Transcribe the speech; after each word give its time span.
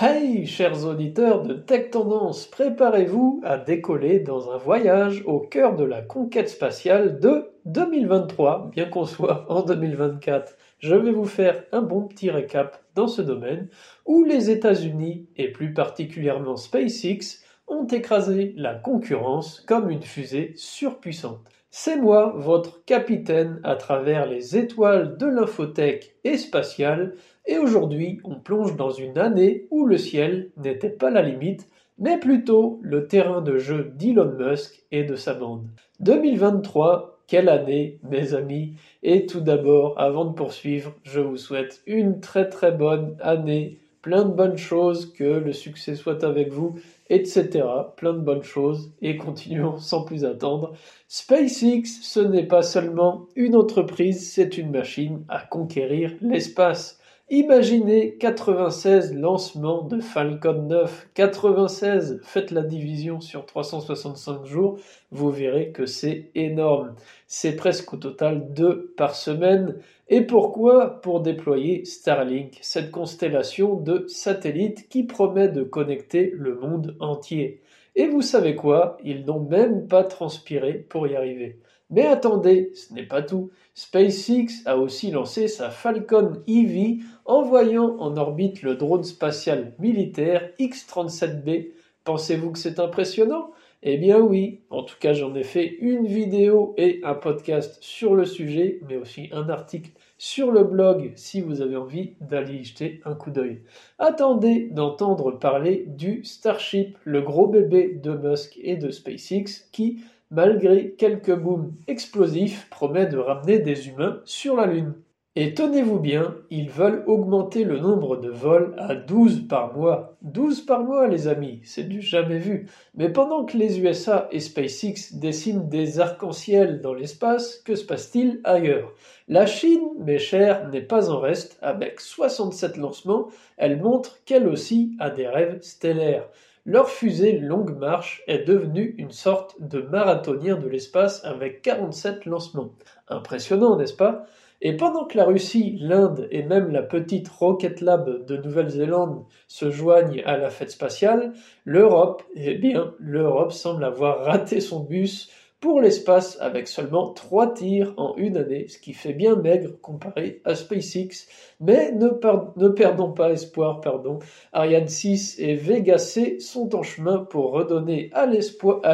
Hey, 0.00 0.44
chers 0.44 0.84
auditeurs 0.84 1.44
de 1.44 1.54
Tech 1.54 1.92
Tendance, 1.92 2.48
préparez-vous 2.48 3.40
à 3.44 3.58
décoller 3.58 4.18
dans 4.18 4.50
un 4.50 4.56
voyage 4.56 5.22
au 5.24 5.38
cœur 5.38 5.76
de 5.76 5.84
la 5.84 6.02
conquête 6.02 6.48
spatiale 6.48 7.20
de 7.20 7.52
2023, 7.66 8.70
bien 8.72 8.86
qu'on 8.86 9.04
soit 9.04 9.46
en 9.48 9.62
2024. 9.62 10.56
Je 10.80 10.96
vais 10.96 11.12
vous 11.12 11.26
faire 11.26 11.62
un 11.70 11.82
bon 11.82 12.08
petit 12.08 12.28
récap 12.28 12.82
dans 12.96 13.06
ce 13.06 13.22
domaine 13.22 13.68
où 14.04 14.24
les 14.24 14.50
États-Unis 14.50 15.28
et 15.36 15.52
plus 15.52 15.72
particulièrement 15.72 16.56
SpaceX 16.56 17.43
ont 17.68 17.86
écrasé 17.86 18.54
la 18.56 18.74
concurrence 18.74 19.60
comme 19.66 19.90
une 19.90 20.02
fusée 20.02 20.52
surpuissante. 20.56 21.40
C'est 21.70 21.96
moi, 21.96 22.32
votre 22.36 22.84
capitaine 22.84 23.60
à 23.64 23.74
travers 23.74 24.26
les 24.26 24.56
étoiles 24.56 25.16
de 25.16 25.26
l'infotech 25.26 26.14
et 26.22 26.38
spatiale, 26.38 27.16
et 27.46 27.58
aujourd'hui 27.58 28.20
on 28.22 28.36
plonge 28.36 28.76
dans 28.76 28.90
une 28.90 29.18
année 29.18 29.66
où 29.70 29.84
le 29.84 29.98
ciel 29.98 30.50
n'était 30.56 30.88
pas 30.88 31.10
la 31.10 31.22
limite, 31.22 31.68
mais 31.98 32.18
plutôt 32.18 32.78
le 32.82 33.08
terrain 33.08 33.40
de 33.40 33.58
jeu 33.58 33.92
d'Elon 33.96 34.34
Musk 34.38 34.84
et 34.92 35.02
de 35.02 35.16
sa 35.16 35.34
bande. 35.34 35.66
2023, 35.98 37.18
quelle 37.26 37.48
année, 37.48 37.98
mes 38.08 38.34
amis 38.34 38.74
Et 39.02 39.26
tout 39.26 39.40
d'abord, 39.40 39.98
avant 39.98 40.26
de 40.26 40.34
poursuivre, 40.34 40.94
je 41.02 41.20
vous 41.20 41.36
souhaite 41.36 41.82
une 41.86 42.20
très 42.20 42.48
très 42.48 42.70
bonne 42.70 43.16
année, 43.20 43.80
plein 44.02 44.24
de 44.24 44.32
bonnes 44.32 44.58
choses, 44.58 45.12
que 45.12 45.24
le 45.24 45.52
succès 45.52 45.94
soit 45.94 46.22
avec 46.22 46.52
vous 46.52 46.76
etc. 47.10 47.66
Plein 47.96 48.12
de 48.14 48.20
bonnes 48.20 48.42
choses 48.42 48.92
et 49.02 49.16
continuons 49.16 49.78
sans 49.78 50.04
plus 50.04 50.24
attendre. 50.24 50.72
SpaceX, 51.08 51.84
ce 52.02 52.20
n'est 52.20 52.46
pas 52.46 52.62
seulement 52.62 53.28
une 53.36 53.56
entreprise, 53.56 54.32
c'est 54.32 54.58
une 54.58 54.70
machine 54.70 55.24
à 55.28 55.40
conquérir 55.40 56.12
l'espace. 56.20 56.98
Imaginez 57.34 58.16
96 58.18 59.12
lancements 59.12 59.82
de 59.82 59.98
Falcon 59.98 60.68
9. 60.68 61.08
96, 61.14 62.20
faites 62.22 62.52
la 62.52 62.62
division 62.62 63.20
sur 63.20 63.44
365 63.44 64.44
jours, 64.44 64.78
vous 65.10 65.32
verrez 65.32 65.72
que 65.72 65.84
c'est 65.84 66.30
énorme. 66.36 66.94
C'est 67.26 67.56
presque 67.56 67.92
au 67.92 67.96
total 67.96 68.54
deux 68.54 68.94
par 68.96 69.16
semaine. 69.16 69.74
Et 70.08 70.20
pourquoi? 70.20 71.00
Pour 71.00 71.22
déployer 71.22 71.84
Starlink, 71.84 72.58
cette 72.62 72.92
constellation 72.92 73.74
de 73.80 74.04
satellites 74.06 74.88
qui 74.88 75.02
promet 75.02 75.48
de 75.48 75.64
connecter 75.64 76.32
le 76.36 76.54
monde 76.54 76.96
entier. 77.00 77.62
Et 77.96 78.06
vous 78.06 78.22
savez 78.22 78.54
quoi? 78.54 78.96
Ils 79.02 79.24
n'ont 79.24 79.40
même 79.40 79.88
pas 79.88 80.04
transpiré 80.04 80.74
pour 80.74 81.08
y 81.08 81.16
arriver. 81.16 81.58
Mais 81.90 82.06
attendez, 82.06 82.72
ce 82.74 82.94
n'est 82.94 83.06
pas 83.06 83.22
tout. 83.22 83.50
SpaceX 83.74 84.62
a 84.66 84.78
aussi 84.78 85.10
lancé 85.10 85.48
sa 85.48 85.70
Falcon 85.70 86.42
Heavy, 86.46 87.02
envoyant 87.24 87.96
en 87.98 88.16
orbite 88.16 88.62
le 88.62 88.76
drone 88.76 89.04
spatial 89.04 89.72
militaire 89.78 90.50
X-37B. 90.58 91.70
Pensez-vous 92.04 92.52
que 92.52 92.58
c'est 92.58 92.78
impressionnant? 92.78 93.50
Eh 93.82 93.98
bien 93.98 94.18
oui, 94.18 94.62
en 94.70 94.82
tout 94.82 94.96
cas 94.98 95.12
j'en 95.12 95.34
ai 95.34 95.42
fait 95.42 95.76
une 95.80 96.06
vidéo 96.06 96.74
et 96.78 97.00
un 97.04 97.14
podcast 97.14 97.76
sur 97.82 98.14
le 98.14 98.24
sujet, 98.24 98.80
mais 98.88 98.96
aussi 98.96 99.28
un 99.32 99.50
article 99.50 99.90
sur 100.16 100.50
le 100.50 100.64
blog 100.64 101.12
si 101.16 101.42
vous 101.42 101.60
avez 101.60 101.76
envie 101.76 102.14
d'aller 102.20 102.54
y 102.54 102.64
jeter 102.64 103.02
un 103.04 103.14
coup 103.14 103.30
d'œil. 103.30 103.60
Attendez 103.98 104.68
d'entendre 104.70 105.32
parler 105.32 105.84
du 105.86 106.24
Starship, 106.24 106.96
le 107.04 107.20
gros 107.20 107.46
bébé 107.46 108.00
de 108.02 108.12
Musk 108.12 108.58
et 108.62 108.76
de 108.76 108.90
SpaceX 108.90 109.68
qui 109.70 110.00
malgré 110.30 110.92
quelques 110.92 111.34
booms 111.34 111.72
explosifs, 111.86 112.68
promet 112.70 113.06
de 113.06 113.18
ramener 113.18 113.60
des 113.60 113.88
humains 113.88 114.20
sur 114.24 114.56
la 114.56 114.66
Lune. 114.66 114.94
Et 115.36 115.52
tenez-vous 115.52 115.98
bien, 115.98 116.36
ils 116.50 116.70
veulent 116.70 117.02
augmenter 117.08 117.64
le 117.64 117.80
nombre 117.80 118.16
de 118.16 118.28
vols 118.28 118.72
à 118.78 118.94
12 118.94 119.48
par 119.48 119.76
mois. 119.76 120.16
12 120.22 120.60
par 120.60 120.84
mois, 120.84 121.08
les 121.08 121.26
amis, 121.26 121.60
c'est 121.64 121.88
du 121.88 122.02
jamais 122.02 122.38
vu. 122.38 122.68
Mais 122.94 123.08
pendant 123.08 123.44
que 123.44 123.56
les 123.56 123.80
USA 123.80 124.28
et 124.30 124.38
SpaceX 124.38 125.14
dessinent 125.14 125.68
des 125.68 125.98
arcs-en-ciel 125.98 126.80
dans 126.82 126.94
l'espace, 126.94 127.56
que 127.64 127.74
se 127.74 127.84
passe-t-il 127.84 128.42
ailleurs? 128.44 128.92
La 129.26 129.44
Chine, 129.46 129.82
mes 129.98 130.20
chers, 130.20 130.68
n'est 130.68 130.80
pas 130.80 131.10
en 131.10 131.18
reste. 131.18 131.58
Avec 131.62 131.98
67 131.98 132.76
lancements, 132.76 133.26
elle 133.56 133.82
montre 133.82 134.22
qu'elle 134.26 134.46
aussi 134.46 134.94
a 135.00 135.10
des 135.10 135.26
rêves 135.26 135.58
stellaires. 135.62 136.28
Leur 136.64 136.88
fusée 136.88 137.38
Longue 137.40 137.76
Marche 137.76 138.22
est 138.28 138.46
devenue 138.46 138.94
une 138.98 139.10
sorte 139.10 139.56
de 139.60 139.80
marathonien 139.80 140.56
de 140.56 140.68
l'espace 140.68 141.24
avec 141.24 141.60
47 141.60 142.24
lancements. 142.24 142.70
Impressionnant, 143.08 143.76
n'est-ce 143.76 143.96
pas? 143.96 144.26
Et 144.66 144.72
pendant 144.78 145.04
que 145.04 145.18
la 145.18 145.26
Russie, 145.26 145.76
l'Inde 145.78 146.26
et 146.30 146.42
même 146.42 146.70
la 146.70 146.82
petite 146.82 147.28
Rocket 147.28 147.82
Lab 147.82 148.24
de 148.24 148.38
Nouvelle-Zélande 148.38 149.26
se 149.46 149.70
joignent 149.70 150.22
à 150.24 150.38
la 150.38 150.48
fête 150.48 150.70
spatiale, 150.70 151.34
l'Europe, 151.66 152.22
eh 152.34 152.54
bien, 152.54 152.94
l'Europe 152.98 153.52
semble 153.52 153.84
avoir 153.84 154.24
raté 154.24 154.60
son 154.60 154.80
bus 154.80 155.30
pour 155.60 155.82
l'espace 155.82 156.38
avec 156.40 156.66
seulement 156.66 157.12
3 157.12 157.52
tirs 157.52 157.92
en 157.98 158.16
une 158.16 158.38
année, 158.38 158.68
ce 158.68 158.78
qui 158.78 158.94
fait 158.94 159.12
bien 159.12 159.36
maigre 159.36 159.72
comparé 159.82 160.40
à 160.46 160.54
SpaceX. 160.54 161.26
Mais 161.60 161.92
ne, 161.92 162.68
perdons 162.68 163.12
pas 163.12 163.32
espoir, 163.32 163.82
pardon. 163.82 164.18
Ariane 164.54 164.88
6 164.88 165.40
et 165.40 165.56
Vega 165.56 165.98
C 165.98 166.40
sont 166.40 166.74
en 166.74 166.82
chemin 166.82 167.18
pour 167.18 167.52
redonner 167.52 168.10
à 168.14 168.26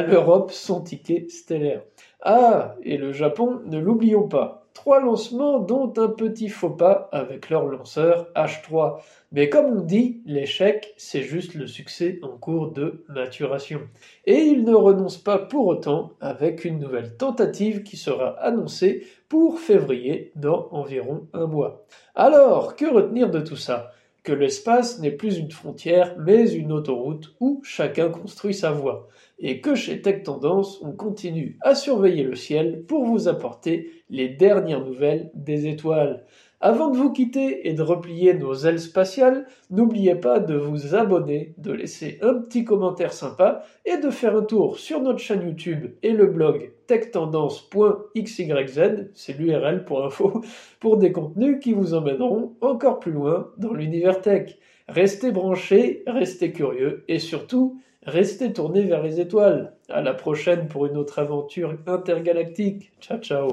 l'Europe 0.02 0.50
son 0.50 0.80
ticket 0.80 1.26
stellaire. 1.28 1.82
Ah, 2.22 2.74
et 2.82 2.96
le 2.96 3.12
Japon, 3.12 3.60
ne 3.66 3.78
l'oublions 3.78 4.26
pas. 4.26 4.59
Trois 4.74 5.00
lancements 5.00 5.58
dont 5.58 5.92
un 5.96 6.08
petit 6.08 6.48
faux 6.48 6.70
pas 6.70 7.08
avec 7.12 7.50
leur 7.50 7.66
lanceur 7.66 8.28
H3. 8.34 9.00
Mais 9.32 9.48
comme 9.48 9.78
on 9.78 9.82
dit, 9.82 10.22
l'échec, 10.24 10.94
c'est 10.96 11.22
juste 11.22 11.54
le 11.54 11.66
succès 11.66 12.18
en 12.22 12.36
cours 12.38 12.70
de 12.70 13.04
maturation. 13.08 13.80
Et 14.26 14.38
ils 14.38 14.64
ne 14.64 14.74
renoncent 14.74 15.22
pas 15.22 15.38
pour 15.38 15.66
autant 15.66 16.12
avec 16.20 16.64
une 16.64 16.78
nouvelle 16.78 17.16
tentative 17.16 17.82
qui 17.82 17.96
sera 17.96 18.30
annoncée 18.40 19.06
pour 19.28 19.58
février 19.58 20.32
dans 20.36 20.68
environ 20.70 21.26
un 21.32 21.46
mois. 21.46 21.84
Alors, 22.14 22.76
que 22.76 22.86
retenir 22.86 23.30
de 23.30 23.40
tout 23.40 23.56
ça? 23.56 23.92
Que 24.22 24.32
l'espace 24.32 24.98
n'est 25.00 25.10
plus 25.10 25.38
une 25.38 25.50
frontière, 25.50 26.16
mais 26.18 26.52
une 26.52 26.72
autoroute 26.72 27.34
où 27.40 27.60
chacun 27.64 28.10
construit 28.10 28.54
sa 28.54 28.70
voie, 28.70 29.08
et 29.38 29.60
que 29.60 29.74
chez 29.74 30.02
Tech 30.02 30.22
Tendance, 30.22 30.80
on 30.82 30.92
continue 30.92 31.56
à 31.62 31.74
surveiller 31.74 32.24
le 32.24 32.36
ciel 32.36 32.84
pour 32.86 33.04
vous 33.04 33.28
apporter 33.28 34.04
les 34.10 34.28
dernières 34.28 34.84
nouvelles 34.84 35.30
des 35.34 35.66
étoiles. 35.66 36.24
Avant 36.62 36.90
de 36.90 36.98
vous 36.98 37.10
quitter 37.10 37.68
et 37.68 37.72
de 37.72 37.80
replier 37.80 38.34
nos 38.34 38.54
ailes 38.54 38.80
spatiales, 38.80 39.46
n'oubliez 39.70 40.14
pas 40.14 40.40
de 40.40 40.54
vous 40.54 40.94
abonner, 40.94 41.54
de 41.56 41.72
laisser 41.72 42.18
un 42.20 42.34
petit 42.34 42.64
commentaire 42.64 43.14
sympa 43.14 43.62
et 43.86 43.96
de 43.96 44.10
faire 44.10 44.36
un 44.36 44.42
tour 44.42 44.78
sur 44.78 45.00
notre 45.00 45.20
chaîne 45.20 45.42
YouTube 45.42 45.92
et 46.02 46.12
le 46.12 46.26
blog 46.26 46.72
techtendance.xyz, 46.86 49.08
c'est 49.14 49.38
l'URL 49.38 49.86
pour 49.86 50.04
info, 50.04 50.42
pour 50.80 50.98
des 50.98 51.12
contenus 51.12 51.60
qui 51.60 51.72
vous 51.72 51.94
emmèneront 51.94 52.52
encore 52.60 53.00
plus 53.00 53.12
loin 53.12 53.50
dans 53.56 53.72
l'univers 53.72 54.20
tech. 54.20 54.58
Restez 54.86 55.30
branchés, 55.30 56.02
restez 56.06 56.52
curieux 56.52 57.04
et 57.08 57.20
surtout, 57.20 57.80
restez 58.02 58.52
tournés 58.52 58.82
vers 58.82 59.02
les 59.02 59.18
étoiles. 59.18 59.72
À 59.88 60.02
la 60.02 60.12
prochaine 60.12 60.68
pour 60.68 60.84
une 60.84 60.98
autre 60.98 61.20
aventure 61.20 61.74
intergalactique. 61.86 62.92
Ciao 63.00 63.18
ciao 63.18 63.48